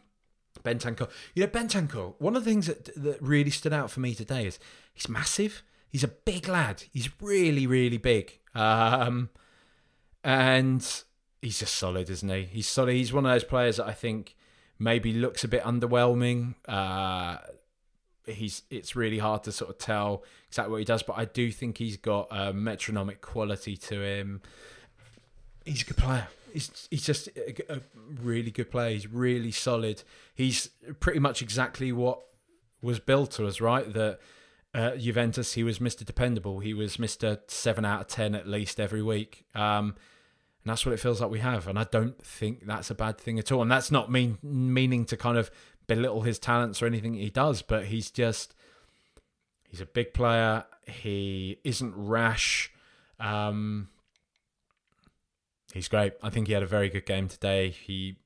[0.63, 2.15] Bentancur, you know, Bentancur.
[2.20, 4.60] One of the things that that really stood out for me today is
[4.94, 5.63] he's massive.
[5.89, 6.84] He's a big lad.
[6.91, 8.39] He's really, really big.
[8.54, 9.30] Um,
[10.24, 10.86] and
[11.41, 12.44] he's just solid, isn't he?
[12.44, 12.94] He's solid.
[12.94, 14.36] He's one of those players that I think
[14.78, 16.56] maybe looks a bit underwhelming.
[16.68, 17.38] Uh,
[18.28, 21.52] he's it's really hard to sort of tell exactly what he does, but I do
[21.52, 24.42] think he's got a metronomic quality to him.
[25.66, 26.28] He's a good player.
[26.54, 27.80] He's he's just a, a
[28.22, 28.92] really good player.
[28.92, 30.04] He's really solid.
[30.34, 32.22] He's pretty much exactly what
[32.82, 33.92] was built to us, right?
[33.94, 34.20] That
[34.74, 36.06] uh, Juventus, he was Mr.
[36.06, 36.60] Dependable.
[36.60, 37.40] He was Mr.
[37.48, 39.46] Seven out of ten at least every week.
[39.56, 39.96] Um,
[40.66, 41.68] and that's what it feels like we have.
[41.68, 43.62] And I don't think that's a bad thing at all.
[43.62, 45.52] And that's not mean meaning to kind of
[45.88, 48.56] belittle his talents or anything he does, but he's just
[49.67, 50.65] he's a big player.
[50.88, 52.71] He isn't rash.
[53.19, 53.89] Um,
[55.74, 56.13] he's great.
[56.21, 57.69] I think he had a very good game today.
[57.69, 58.17] He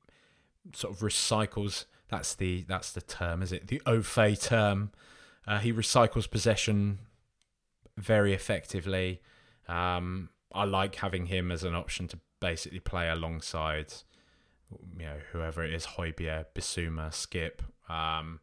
[0.74, 1.86] sort of recycles.
[2.08, 3.68] That's the that's the term, is it?
[3.68, 4.90] The au fait term.
[5.46, 6.98] Uh, he recycles possession
[7.96, 9.20] very effectively.
[9.68, 13.92] Um, I like having him as an option to basically play alongside
[14.98, 17.62] you know whoever it is Højbjerg, Bissouma, Skip.
[17.88, 18.40] Um,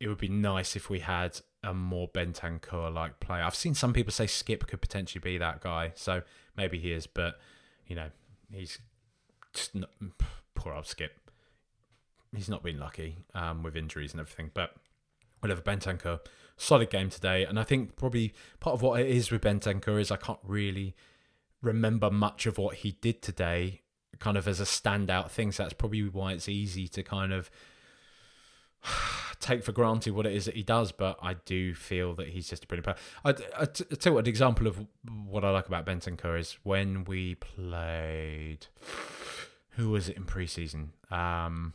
[0.00, 3.42] it would be nice if we had a more Bentancur like player.
[3.42, 6.22] I've seen some people say Skip could potentially be that guy, so
[6.56, 7.38] maybe he is, but
[7.86, 8.10] you know
[8.50, 8.78] he's
[9.52, 9.90] just not,
[10.54, 11.30] poor old Skip.
[12.34, 14.74] He's not been lucky um, with injuries and everything, but
[15.40, 15.60] whatever.
[15.60, 16.20] Bentancur,
[16.56, 20.10] solid game today, and I think probably part of what it is with Bentancur is
[20.10, 20.94] I can't really
[21.60, 23.82] remember much of what he did today
[24.18, 25.52] kind of as a standout thing.
[25.52, 27.50] So that's probably why it's easy to kind of
[29.40, 30.92] take for granted what it is that he does.
[30.92, 32.96] But I do feel that he's just a brilliant player.
[33.24, 34.86] I, I, I tell you an example of
[35.26, 38.66] what I like about Bentancur is when we played.
[39.72, 40.88] Who was it in preseason?
[41.10, 41.74] Um,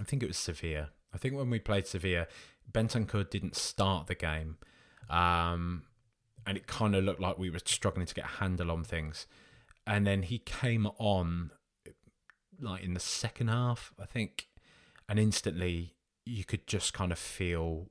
[0.00, 0.90] I think it was Sevilla.
[1.12, 2.26] I think when we played Sevilla,
[2.70, 4.56] Bentancur didn't start the game.
[5.08, 5.82] Um,
[6.46, 9.26] and it kind of looked like we were struggling to get a handle on things.
[9.86, 11.50] And then he came on
[12.60, 14.48] like in the second half, I think,
[15.08, 17.90] and instantly you could just kind of feel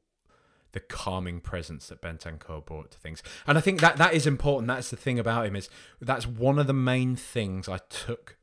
[0.71, 3.23] the calming presence that Bentancur brought to things.
[3.47, 4.67] And I think that that is important.
[4.67, 5.67] That's the thing about him is
[5.99, 8.37] that's one of the main things I took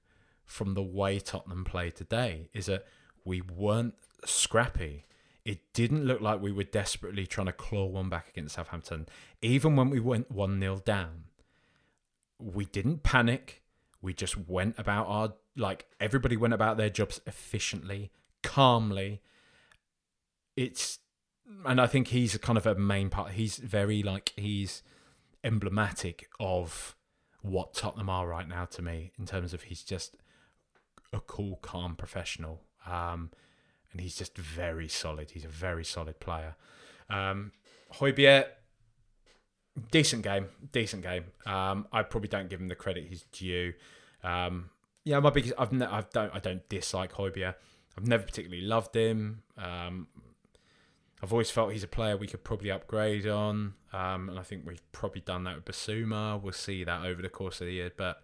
[0.45, 2.85] from the way Tottenham played today is that
[3.25, 5.07] we weren't scrappy
[5.47, 9.07] it didn't look like we were desperately trying to claw one back against Southampton.
[9.41, 11.26] Even when we went 1 0 down,
[12.39, 13.63] we didn't panic.
[14.01, 18.11] We just went about our, like, everybody went about their jobs efficiently,
[18.43, 19.23] calmly.
[20.57, 20.99] It's,
[21.65, 23.33] and I think he's a kind of a main part.
[23.33, 24.83] He's very, like, he's
[25.43, 26.97] emblematic of
[27.43, 30.17] what Tottenham are right now to me in terms of he's just
[31.13, 32.63] a cool, calm professional.
[32.87, 33.31] Um,
[33.93, 35.31] and he's just very solid.
[35.31, 36.57] He's a very solid player.
[37.09, 37.53] Um,
[37.95, 38.47] Højbjerg,
[39.91, 41.25] decent game, decent game.
[41.45, 43.75] Um, I probably don't give him the credit he's due.
[44.23, 44.71] Um,
[45.05, 47.55] yeah, my biggest, I've, ne- I don't, I don't dislike Højbjerg.
[47.99, 49.43] I've never particularly loved him.
[49.57, 50.09] Um,
[51.23, 54.67] I've always felt he's a player we could probably upgrade on, um, and I think
[54.67, 56.41] we've probably done that with Bissouma.
[56.41, 58.23] We'll see that over the course of the year, but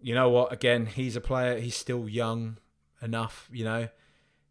[0.00, 0.52] you know what?
[0.52, 1.58] Again, he's a player.
[1.58, 2.58] He's still young
[3.00, 3.48] enough.
[3.50, 3.88] You know,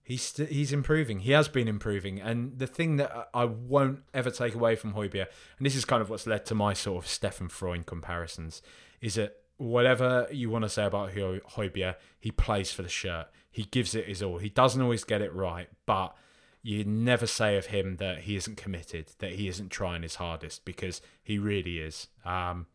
[0.05, 1.19] he's st- he's improving.
[1.19, 5.27] He has been improving, and the thing that I won't ever take away from Højbjerg,
[5.57, 8.61] and this is kind of what's led to my sort of Stefan Freund comparisons,
[9.01, 13.27] is that whatever you want to say about Højbjerg, he plays for the shirt.
[13.51, 14.37] He gives it his all.
[14.37, 16.15] He doesn't always get it right, but
[16.61, 20.65] you never say of him that he isn't committed, that he isn't trying his hardest,
[20.65, 22.07] because he really is.
[22.23, 22.67] Um,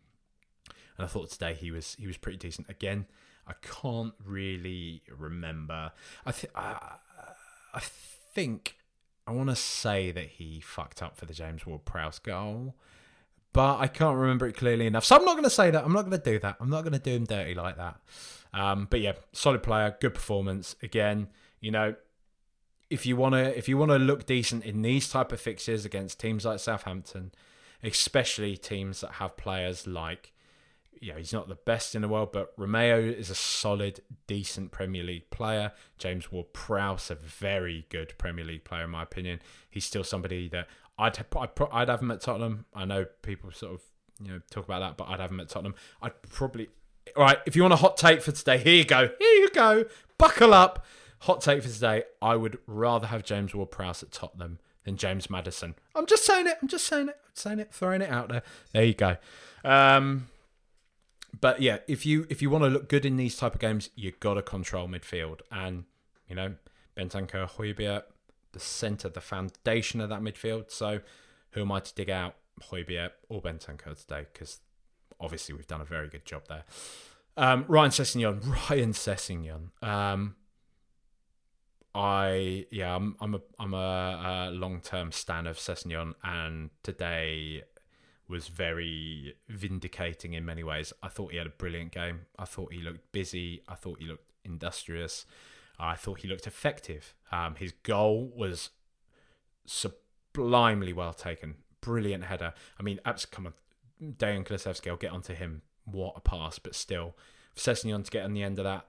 [0.96, 2.68] and I thought today he was he was pretty decent.
[2.68, 3.06] Again,
[3.46, 5.92] I can't really remember.
[6.26, 6.52] I think.
[7.74, 8.76] I think
[9.26, 12.74] I want to say that he fucked up for the James Ward-Prowse goal,
[13.52, 15.04] but I can't remember it clearly enough.
[15.04, 15.84] So I'm not going to say that.
[15.84, 16.56] I'm not going to do that.
[16.60, 18.00] I'm not going to do him dirty like that.
[18.52, 20.74] Um, but yeah, solid player, good performance.
[20.82, 21.28] Again,
[21.60, 21.94] you know,
[22.88, 25.84] if you want to if you want to look decent in these type of fixtures
[25.84, 27.30] against teams like Southampton,
[27.82, 30.32] especially teams that have players like
[31.00, 34.70] you know, he's not the best in the world, but Romeu is a solid, decent
[34.70, 35.72] Premier League player.
[35.98, 39.40] James Ward Prowse, a very good Premier League player, in my opinion.
[39.70, 41.18] He's still somebody that I'd,
[41.72, 42.66] I'd, have him at Tottenham.
[42.74, 43.80] I know people sort of,
[44.22, 45.74] you know, talk about that, but I'd have him at Tottenham.
[46.02, 46.68] I'd probably,
[47.16, 49.08] all right, if you want a hot take for today, here you go.
[49.18, 49.86] Here you go.
[50.18, 50.84] Buckle up.
[51.20, 55.74] Hot take for today: I would rather have James Ward-Prowse at Tottenham than James Maddison.
[55.94, 56.56] I'm just saying it.
[56.62, 57.16] I'm just saying it.
[57.22, 57.72] I'm saying it.
[57.72, 58.42] Throwing it out there.
[58.72, 59.16] There you go.
[59.62, 60.28] Um,
[61.38, 63.90] but yeah, if you if you want to look good in these type of games,
[63.94, 65.84] you got to control midfield, and
[66.28, 66.54] you know
[66.96, 68.02] Bentancur, Højbjerg,
[68.52, 70.70] the centre, the foundation of that midfield.
[70.70, 71.00] So
[71.52, 72.36] who am I to dig out,
[72.70, 74.26] Højbjerg or Bentancur today?
[74.32, 74.60] Because
[75.20, 76.64] obviously we've done a very good job there.
[77.36, 79.70] Um, Ryan Sessegnon, Ryan Sessegnon.
[79.82, 80.36] Um,
[81.94, 87.64] I yeah, I'm I'm a I'm a, a long term stan of Sessegnon, and today
[88.30, 90.92] was very vindicating in many ways.
[91.02, 92.20] I thought he had a brilliant game.
[92.38, 93.62] I thought he looked busy.
[93.68, 95.26] I thought he looked industrious.
[95.78, 97.14] I thought he looked effective.
[97.32, 98.70] Um, his goal was
[99.66, 101.56] sublimely well taken.
[101.80, 102.54] Brilliant header.
[102.78, 103.54] I mean, abs- come on,
[104.02, 105.62] Dejan Kulusevski, I'll get onto him.
[105.84, 107.16] What a pass, but still,
[107.56, 108.86] Sessegnon to get on the end of that.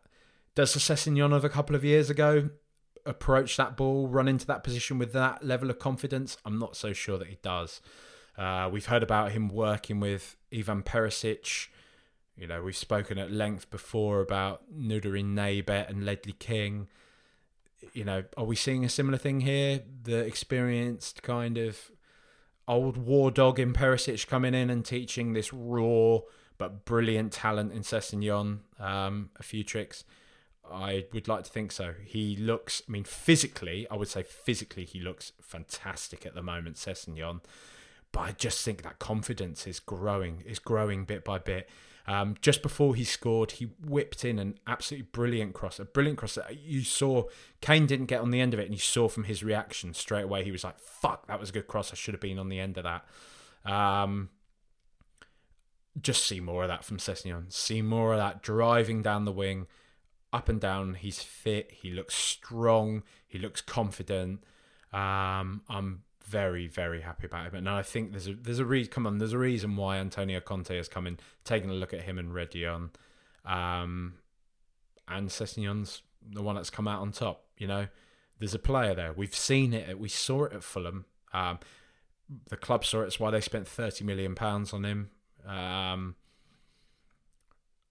[0.54, 2.50] Does the Sessegnon of a couple of years ago
[3.06, 6.38] approach that ball, run into that position with that level of confidence?
[6.46, 7.82] I'm not so sure that he does.
[8.38, 11.67] Uh, we've heard about him working with Ivan Perisic.
[12.38, 16.88] You know, we've spoken at length before about Noureddine Naybet and Ledley King.
[17.94, 19.82] You know, are we seeing a similar thing here?
[20.04, 21.91] The experienced kind of
[22.67, 26.20] old war dog in Perisic coming in and teaching this raw
[26.58, 30.04] but brilliant talent in Sessegnon um, a few tricks.
[30.72, 31.96] I would like to think so.
[32.06, 36.76] He looks, I mean, physically, I would say physically, he looks fantastic at the moment,
[36.78, 37.41] Sessegnon.
[38.12, 41.69] But I just think that confidence is growing, is growing bit by bit.
[42.08, 46.36] Um, just before he scored, he whipped in an absolutely brilliant cross, a brilliant cross.
[46.36, 47.26] That you saw
[47.62, 50.24] Kane didn't get on the end of it, and you saw from his reaction straight
[50.24, 51.91] away he was like, "Fuck, that was a good cross.
[51.91, 53.06] I should have been on the end of that."
[53.71, 54.30] Um,
[56.02, 57.52] just see more of that from Sessegnon.
[57.52, 59.67] See more of that driving down the wing,
[60.34, 60.95] up and down.
[60.95, 61.71] He's fit.
[61.71, 63.04] He looks strong.
[63.28, 64.43] He looks confident.
[64.91, 67.56] Um, I'm very, very happy about him.
[67.56, 68.91] And I think there's a there's a reason.
[68.91, 72.04] Come on, there's a reason why Antonio Conte has come in, taken a look at
[72.04, 72.89] him and Reguilón,
[73.46, 74.15] um,
[75.08, 77.44] and Sessegnon's the one that's come out on top.
[77.58, 77.88] You know,
[78.39, 79.13] there's a player there.
[79.13, 80.00] We've seen it.
[80.00, 81.06] We saw it at Fulham.
[81.34, 81.60] Um,
[82.50, 83.08] the club saw it.
[83.08, 85.10] It's why they spent thirty million pounds on him.
[85.46, 86.15] Um,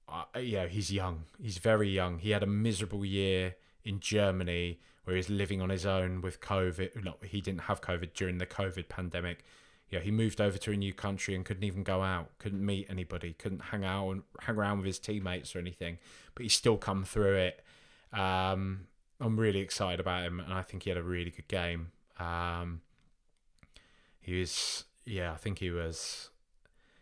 [0.08, 1.24] uh, yeah, he's young.
[1.40, 2.18] He's very young.
[2.18, 7.04] He had a miserable year in Germany where he's living on his own with COVID.
[7.04, 9.44] No, he didn't have COVID during the COVID pandemic.
[9.88, 12.86] Yeah, he moved over to a new country and couldn't even go out, couldn't meet
[12.88, 15.98] anybody, couldn't hang out and hang around with his teammates or anything.
[16.34, 17.64] But he's still come through it.
[18.12, 18.86] Um,
[19.20, 21.90] I'm really excited about him, and I think he had a really good game.
[22.18, 22.82] Um,
[24.20, 26.30] he was, yeah, I think he was,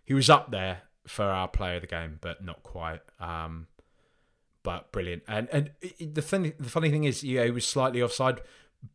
[0.04, 3.00] he was up there for our player of the game, but not quite.
[3.20, 3.66] Um,
[4.68, 5.22] but brilliant.
[5.26, 8.42] And and the funny the funny thing is, yeah, he was slightly offside,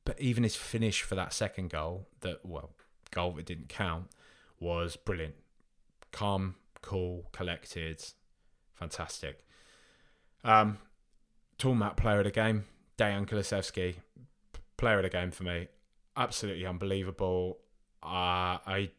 [0.05, 2.75] but even his finish for that second goal, that well,
[3.09, 4.05] goal that didn't count,
[4.59, 5.33] was brilliant.
[6.11, 8.05] Calm, cool, collected,
[8.75, 9.43] fantastic.
[10.43, 10.77] Um,
[11.57, 12.65] tall Tormat player of the game,
[12.99, 13.95] Dejan Kulusevski,
[14.77, 15.69] player of the game for me,
[16.15, 17.57] absolutely unbelievable.
[18.03, 18.91] Uh, I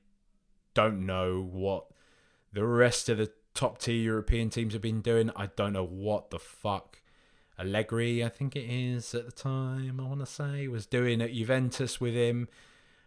[0.74, 1.84] don't know what
[2.52, 5.30] the rest of the top tier European teams have been doing.
[5.36, 6.98] I don't know what the fuck
[7.58, 11.32] Allegri, I think it is at the time, I want to say, was doing at
[11.32, 12.48] Juventus with him.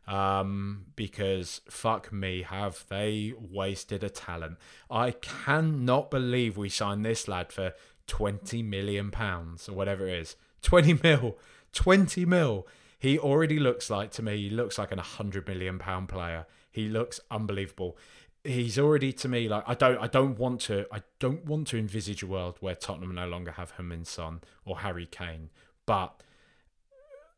[0.08, 4.58] Um, because fuck me, have they wasted a talent?
[4.90, 7.74] I cannot believe we signed this lad for
[8.08, 10.38] 20 million pounds or whatever it is.
[10.62, 11.38] 20 mil.
[11.74, 12.66] 20 mil.
[12.98, 16.46] He already looks like, to me, he looks like an 100 million pound player.
[16.72, 17.98] He looks unbelievable
[18.43, 21.78] he's already to me like I don't I don't want to I don't want to
[21.78, 25.50] envisage a world where Tottenham no longer have Heung-min Son or Harry Kane.
[25.86, 26.21] But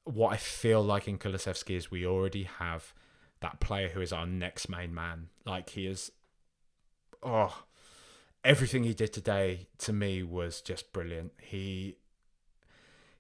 [0.04, 2.94] what I feel like in Kulusevski is we already have
[3.42, 5.30] that player who is our next main man.
[5.46, 6.12] Like he is
[7.24, 7.64] oh
[8.44, 11.32] everything he did today to me was just brilliant.
[11.42, 11.98] He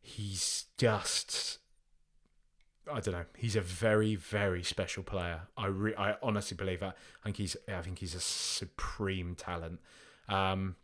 [0.01, 1.59] he's just
[2.91, 3.25] I don't know.
[3.37, 5.41] He's a very, very special player.
[5.57, 6.95] I re- I honestly believe that.
[7.21, 9.79] I think he's I think he's a supreme talent.
[10.27, 10.75] Um,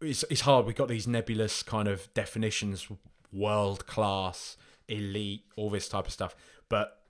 [0.00, 0.66] it's it's hard.
[0.66, 2.88] We've got these nebulous kind of definitions,
[3.32, 4.56] world class,
[4.88, 6.36] elite, all this type of stuff.
[6.68, 7.00] But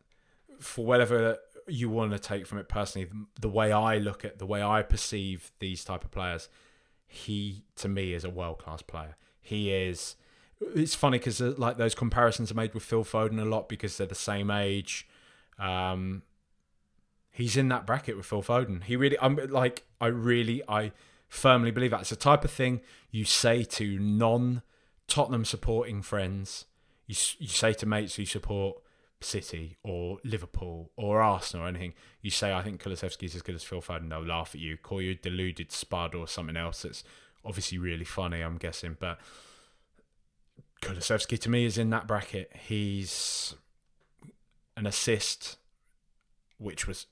[0.60, 4.46] for whatever you want to take from it personally, the way I look at the
[4.46, 6.48] way I perceive these type of players,
[7.06, 9.16] he to me is a world class player.
[9.40, 10.16] He is
[10.60, 13.96] it's funny because uh, like those comparisons are made with Phil Foden a lot because
[13.96, 15.06] they're the same age.
[15.58, 16.22] Um,
[17.30, 18.84] he's in that bracket with Phil Foden.
[18.84, 20.92] He really, I'm like, I really, I
[21.28, 22.80] firmly believe that it's the type of thing
[23.10, 24.62] you say to non
[25.06, 26.66] Tottenham supporting friends
[27.08, 28.80] you you say to mates who support
[29.20, 33.64] City or Liverpool or Arsenal or anything, you say I think Kulusevski's as good as
[33.64, 37.02] Phil Foden, they'll laugh at you, call you a deluded spud or something else that's
[37.44, 38.96] obviously really funny, I'm guessing.
[39.00, 39.18] But
[40.80, 42.50] Kulusevski to me is in that bracket.
[42.68, 43.54] He's
[44.76, 45.56] an assist,
[46.58, 47.06] which was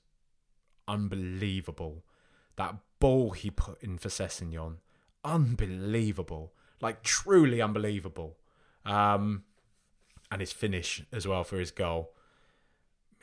[0.87, 2.03] unbelievable.
[2.55, 4.77] That ball he put in for Sessegnon,
[5.23, 8.37] unbelievable, like truly unbelievable.
[8.85, 9.43] Um,
[10.31, 12.13] and his finish as well for his goal.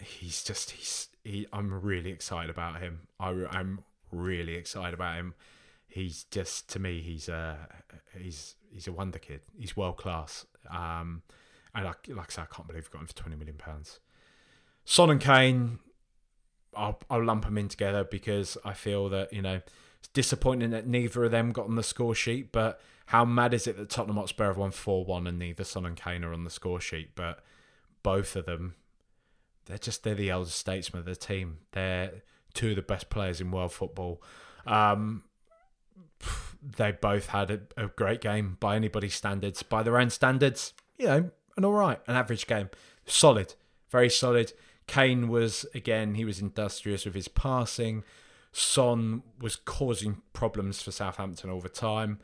[0.01, 1.47] He's just he's he.
[1.53, 3.09] I'm really excited about him.
[3.19, 3.81] I, I'm
[4.11, 5.35] really excited about him.
[5.95, 7.57] He's just to me he's a
[8.19, 9.43] he's he's a wonder kid.
[9.57, 10.45] He's world class.
[10.69, 11.23] Um,
[11.73, 14.01] and like like I said, I can't believe we got him for twenty million pounds.
[14.85, 15.79] Son and Kane,
[16.77, 19.61] I'll I'll lump them in together because I feel that you know
[20.01, 23.69] it's disappointing that neither of them got on the score sheet, but how mad is
[23.69, 26.43] it that Tottenham Hotspur have won 4 1 and neither Son and Kane are on
[26.43, 27.15] the score sheet?
[27.15, 27.45] But
[28.03, 28.75] both of them,
[29.67, 31.59] they're just, they're the elder statesmen of the team.
[31.73, 32.23] They're
[32.53, 34.23] two of the best players in world football.
[34.67, 35.23] Um,
[36.77, 39.63] they both had a, a, great game by anybody's standards.
[39.63, 42.71] By their own standards, you know, an all right, an average game.
[43.07, 43.55] Solid,
[43.91, 44.53] very solid.
[44.87, 48.05] Kane was, again, he was industrious with his passing.
[48.53, 52.21] Son was causing problems for Southampton all the time.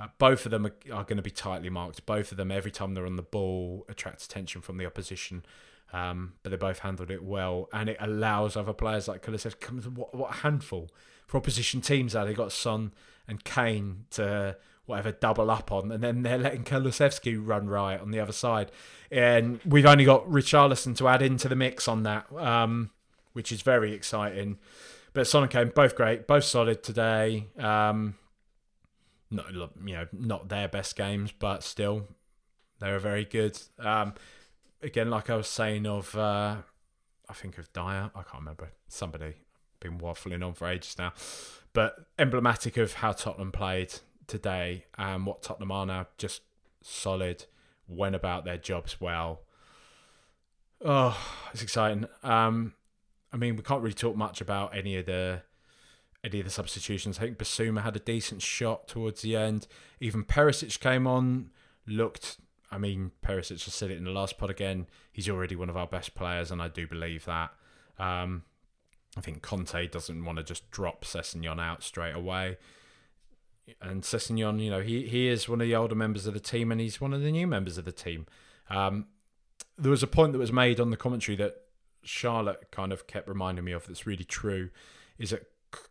[0.00, 2.04] Uh, both of them are, are, going to be tightly marked.
[2.04, 5.44] Both of them, every time they're on the ball, attract attention from the opposition.
[5.92, 9.86] Um, but they both handled it well, and it allows other players like Kulusevski.
[9.94, 10.90] What, what a handful
[11.26, 12.16] for opposition teams!
[12.16, 12.92] Are they got Son
[13.28, 14.56] and Kane to
[14.86, 18.70] whatever double up on, and then they're letting Kulusevski run riot on the other side.
[19.10, 22.90] And we've only got Richarlison to add into the mix on that, um,
[23.32, 24.58] which is very exciting.
[25.12, 27.46] But Son and Kane both great, both solid today.
[27.58, 28.16] Um,
[29.30, 32.08] not you know not their best games, but still
[32.80, 33.58] they were very good.
[33.78, 34.14] Um,
[34.82, 36.56] again, like I was saying of, uh,
[37.28, 39.34] I think of Dier, I can't remember somebody
[39.80, 41.12] been waffling on for ages now,
[41.74, 43.92] but emblematic of how Tottenham played
[44.26, 46.06] today and what Tottenham are now.
[46.16, 46.40] Just
[46.80, 47.44] solid,
[47.86, 49.40] went about their jobs well.
[50.82, 51.18] Oh,
[51.52, 52.06] it's exciting.
[52.22, 52.74] Um,
[53.32, 55.42] I mean, we can't really talk much about any of the
[56.22, 57.18] any of the substitutions.
[57.18, 59.66] I think Bissouma had a decent shot towards the end.
[60.00, 61.50] Even Perisic came on,
[61.86, 62.38] looked.
[62.70, 64.86] I mean, Perisic, just said it in the last pod again.
[65.12, 67.50] He's already one of our best players, and I do believe that.
[67.98, 68.44] Um,
[69.16, 72.56] I think Conte doesn't want to just drop Sessegnon out straight away.
[73.80, 76.72] And Sessegnon, you know, he, he is one of the older members of the team,
[76.72, 78.26] and he's one of the new members of the team.
[78.68, 79.06] Um,
[79.78, 81.54] there was a point that was made on the commentary that
[82.02, 84.70] Charlotte kind of kept reminding me of that's really true
[85.18, 85.46] is that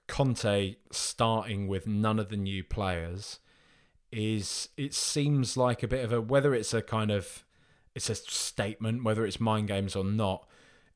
[0.07, 3.39] Conte starting with none of the new players
[4.11, 7.43] is it seems like a bit of a whether it's a kind of
[7.95, 10.47] it's a statement whether it's mind games or not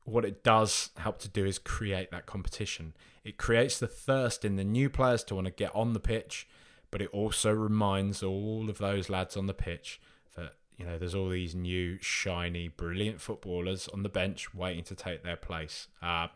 [0.08, 2.94] what it does help to do is create that competition
[3.24, 6.48] it creates the thirst in the new players to want to get on the pitch
[6.90, 10.00] but it also reminds all of those lads on the pitch
[10.36, 14.94] that you know there's all these new shiny brilliant footballers on the bench waiting to
[14.94, 16.28] take their place uh,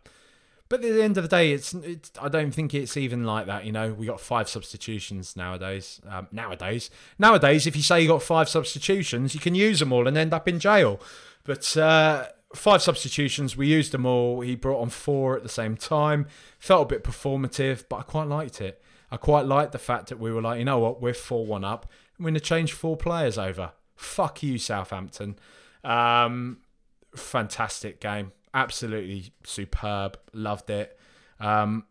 [0.72, 3.44] but at the end of the day, it's, it's I don't think it's even like
[3.44, 3.66] that.
[3.66, 6.00] You know, we got five substitutions nowadays.
[6.08, 10.08] Um, nowadays, nowadays, if you say you got five substitutions, you can use them all
[10.08, 10.98] and end up in jail.
[11.44, 14.40] But uh, five substitutions, we used them all.
[14.40, 16.26] He brought on four at the same time.
[16.58, 18.82] Felt a bit performative, but I quite liked it.
[19.10, 21.64] I quite liked the fact that we were like, you know what, we're four one
[21.64, 21.90] up.
[22.18, 23.72] We're going to change four players over.
[23.94, 25.38] Fuck you, Southampton.
[25.84, 26.58] Um,
[27.14, 30.18] fantastic game absolutely superb.
[30.32, 30.98] Loved it.
[31.40, 31.84] Um,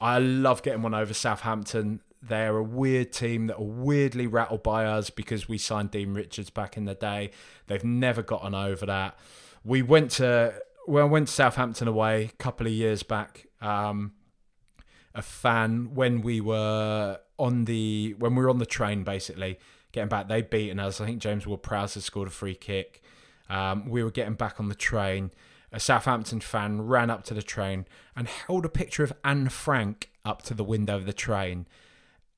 [0.00, 2.00] I love getting one over Southampton.
[2.20, 6.50] They're a weird team that are weirdly rattled by us because we signed Dean Richards
[6.50, 7.30] back in the day.
[7.66, 9.18] They've never gotten over that.
[9.64, 10.54] We went to
[10.86, 13.46] well, I went to Southampton away a couple of years back.
[13.60, 14.12] Um,
[15.14, 19.58] a fan when we were on the when we were on the train, basically
[19.92, 20.28] getting back.
[20.28, 21.00] They'd beaten us.
[21.00, 23.02] I think James Ward-Prowse had scored a free kick.
[23.50, 25.30] Um, we were getting back on the train
[25.72, 27.86] a Southampton fan ran up to the train
[28.16, 31.66] and held a picture of Anne Frank up to the window of the train,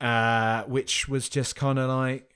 [0.01, 2.35] uh, which was just kind of like,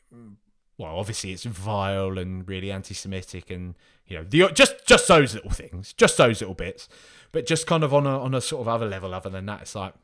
[0.76, 3.74] well, obviously it's vile and really anti-Semitic, and
[4.06, 6.88] you know, the, just just those little things, just those little bits,
[7.32, 9.14] but just kind of on a on a sort of other level.
[9.14, 9.94] Other than that, it's like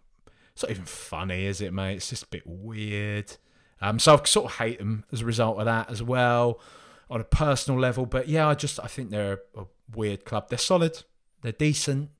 [0.53, 1.97] it's not even funny, is it, mate?
[1.97, 3.37] It's just a bit weird.
[3.81, 6.61] Um, so I sort of hate them as a result of that as well
[7.09, 8.07] on a personal level.
[8.07, 10.49] But yeah, I just I think they're a, a weird club.
[10.49, 11.03] They're solid,
[11.43, 12.11] they're decent,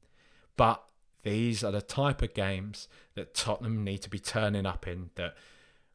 [0.57, 0.83] but
[1.23, 5.35] these are the type of games that Tottenham need to be turning up in that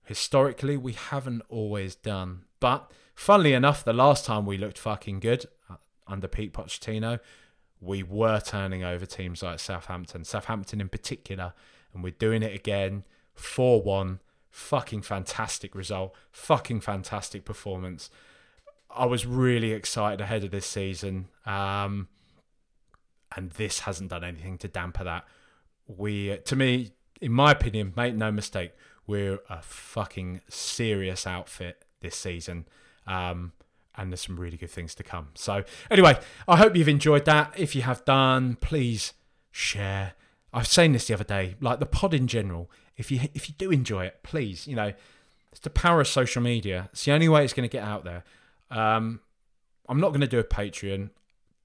[0.05, 2.45] historically we haven't always done.
[2.59, 5.75] But Funnily enough, the last time we looked fucking good uh,
[6.05, 7.21] under Pete Pochettino,
[7.79, 11.53] we were turning over teams like Southampton, Southampton in particular,
[11.93, 14.19] and we're doing it again 4 1.
[14.49, 18.09] Fucking fantastic result, fucking fantastic performance.
[18.89, 21.27] I was really excited ahead of this season.
[21.45, 22.07] Um,
[23.35, 25.25] and this hasn't done anything to damper that.
[25.87, 28.71] We, to me, in my opinion, make no mistake,
[29.07, 32.65] we're a fucking serious outfit this season.
[33.07, 33.53] Um,
[33.97, 35.29] and there's some really good things to come.
[35.35, 37.53] So, anyway, I hope you've enjoyed that.
[37.55, 39.13] If you have done, please
[39.51, 40.13] share.
[40.53, 42.69] I was saying this the other day, like the pod in general.
[42.97, 44.93] If you if you do enjoy it, please, you know,
[45.51, 46.89] it's the power of social media.
[46.91, 48.23] It's the only way it's going to get out there.
[48.69, 49.21] Um,
[49.87, 51.09] I'm not going to do a Patreon.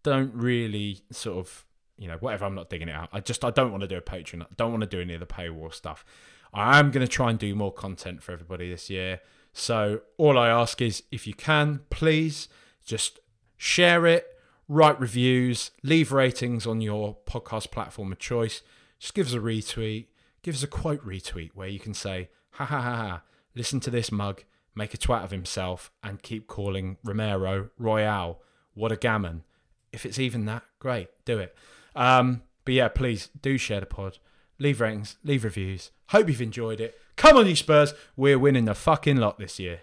[0.02, 1.64] Don't really sort of,
[1.98, 2.44] you know, whatever.
[2.44, 3.08] I'm not digging it out.
[3.12, 4.42] I just I don't want to do a Patreon.
[4.42, 6.04] I don't want to do any of the paywall stuff.
[6.52, 9.20] I am going to try and do more content for everybody this year.
[9.52, 12.48] So all I ask is if you can, please
[12.84, 13.20] just
[13.56, 14.26] share it,
[14.68, 18.62] write reviews, leave ratings on your podcast platform of choice.
[18.98, 20.06] Just give us a retweet,
[20.42, 23.22] give us a quote retweet where you can say, ha ha ha ha,
[23.54, 24.44] listen to this mug,
[24.74, 28.40] make a twat of himself, and keep calling Romero Royal.
[28.74, 29.44] What a gammon.
[29.92, 31.56] If it's even that, great, do it.
[31.96, 34.18] Um, but yeah, please do share the pod,
[34.60, 35.90] leave ratings, leave reviews.
[36.08, 36.96] Hope you've enjoyed it.
[37.16, 37.94] Come on, you Spurs.
[38.16, 39.80] We're winning the fucking lot this year.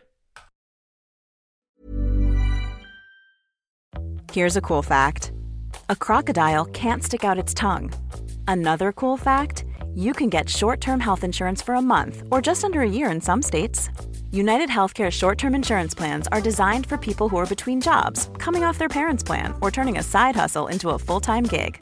[4.31, 5.31] Here's a cool fact
[5.89, 7.91] a crocodile can't stick out its tongue.
[8.47, 9.65] Another cool fact
[9.95, 13.09] you can get short term health insurance for a month or just under a year
[13.09, 13.89] in some states.
[14.31, 18.63] United Healthcare short term insurance plans are designed for people who are between jobs, coming
[18.63, 21.81] off their parents' plan, or turning a side hustle into a full time gig.